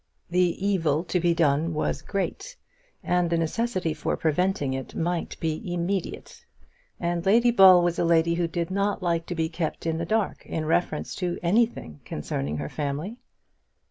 The 0.31 0.55
evil 0.67 1.03
to 1.03 1.19
be 1.19 1.35
done 1.35 1.75
was 1.75 2.01
great, 2.01 2.57
and 3.03 3.29
the 3.29 3.37
necessity 3.37 3.93
for 3.93 4.17
preventing 4.17 4.73
it 4.73 4.95
might 4.95 5.39
be 5.39 5.71
immediate. 5.75 6.43
And 6.99 7.23
Lady 7.23 7.51
Ball 7.51 7.83
was 7.83 7.99
a 7.99 8.03
lady 8.03 8.33
who 8.33 8.47
did 8.47 8.71
not 8.71 9.03
like 9.03 9.27
to 9.27 9.35
be 9.35 9.47
kept 9.47 9.85
in 9.85 9.99
the 9.99 10.05
dark 10.07 10.43
in 10.43 10.65
reference 10.65 11.13
to 11.17 11.37
anything 11.43 11.99
concerning 12.03 12.57
her 12.57 12.67
family. 12.67 13.19